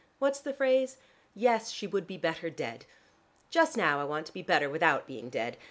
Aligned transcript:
What's 0.17 0.39
the 0.39 0.51
phrase? 0.51 0.97
'Yes, 1.35 1.69
she 1.69 1.85
would 1.85 2.07
be 2.07 2.17
better 2.17 2.49
dead.' 2.49 2.85
Just 3.51 3.77
now 3.77 4.01
I 4.01 4.03
want 4.03 4.25
to 4.25 4.33
be 4.33 4.41
better 4.41 4.67
without 4.67 5.05
being 5.05 5.29
dead. 5.29 5.57